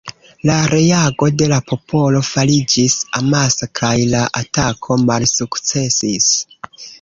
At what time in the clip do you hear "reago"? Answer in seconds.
0.69-1.27